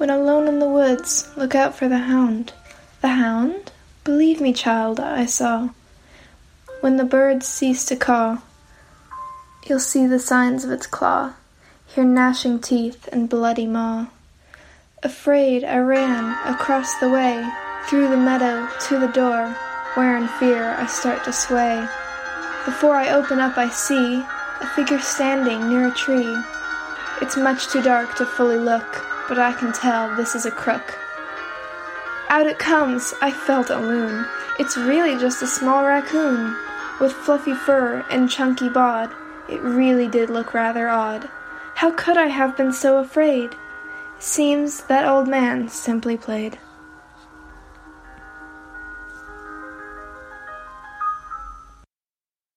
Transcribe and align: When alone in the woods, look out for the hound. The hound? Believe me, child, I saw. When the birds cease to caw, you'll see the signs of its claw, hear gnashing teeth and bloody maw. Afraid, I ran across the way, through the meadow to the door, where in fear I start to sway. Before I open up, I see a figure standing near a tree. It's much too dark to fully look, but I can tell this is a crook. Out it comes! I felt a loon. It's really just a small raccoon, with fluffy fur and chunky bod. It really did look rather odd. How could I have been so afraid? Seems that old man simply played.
When 0.00 0.08
alone 0.08 0.48
in 0.48 0.60
the 0.60 0.66
woods, 0.66 1.28
look 1.36 1.54
out 1.54 1.74
for 1.74 1.86
the 1.86 1.98
hound. 1.98 2.54
The 3.02 3.08
hound? 3.08 3.70
Believe 4.02 4.40
me, 4.40 4.54
child, 4.54 4.98
I 4.98 5.26
saw. 5.26 5.68
When 6.80 6.96
the 6.96 7.04
birds 7.04 7.46
cease 7.46 7.84
to 7.84 7.96
caw, 7.96 8.38
you'll 9.66 9.78
see 9.78 10.06
the 10.06 10.18
signs 10.18 10.64
of 10.64 10.70
its 10.70 10.86
claw, 10.86 11.34
hear 11.86 12.04
gnashing 12.04 12.60
teeth 12.60 13.10
and 13.12 13.28
bloody 13.28 13.66
maw. 13.66 14.06
Afraid, 15.02 15.64
I 15.64 15.76
ran 15.76 16.34
across 16.50 16.98
the 16.98 17.10
way, 17.10 17.46
through 17.84 18.08
the 18.08 18.16
meadow 18.16 18.70
to 18.88 18.98
the 18.98 19.12
door, 19.12 19.54
where 19.96 20.16
in 20.16 20.28
fear 20.28 20.76
I 20.78 20.86
start 20.86 21.24
to 21.24 21.32
sway. 21.34 21.86
Before 22.64 22.94
I 22.94 23.10
open 23.10 23.38
up, 23.38 23.58
I 23.58 23.68
see 23.68 24.24
a 24.62 24.66
figure 24.74 24.98
standing 24.98 25.68
near 25.68 25.88
a 25.88 25.94
tree. 25.94 26.34
It's 27.20 27.36
much 27.36 27.68
too 27.68 27.82
dark 27.82 28.14
to 28.14 28.24
fully 28.24 28.56
look, 28.56 29.09
but 29.30 29.38
I 29.38 29.52
can 29.52 29.72
tell 29.72 30.14
this 30.16 30.34
is 30.34 30.44
a 30.44 30.50
crook. 30.50 30.98
Out 32.30 32.48
it 32.48 32.58
comes! 32.58 33.14
I 33.22 33.30
felt 33.30 33.70
a 33.70 33.78
loon. 33.78 34.26
It's 34.58 34.76
really 34.76 35.16
just 35.20 35.40
a 35.40 35.46
small 35.46 35.84
raccoon, 35.84 36.56
with 37.00 37.12
fluffy 37.12 37.54
fur 37.54 38.04
and 38.10 38.28
chunky 38.28 38.68
bod. 38.68 39.14
It 39.48 39.60
really 39.62 40.08
did 40.08 40.30
look 40.30 40.52
rather 40.52 40.88
odd. 40.88 41.30
How 41.76 41.92
could 41.92 42.16
I 42.16 42.26
have 42.26 42.56
been 42.56 42.72
so 42.72 42.98
afraid? 42.98 43.54
Seems 44.18 44.82
that 44.82 45.06
old 45.06 45.28
man 45.28 45.68
simply 45.68 46.16
played. 46.16 46.58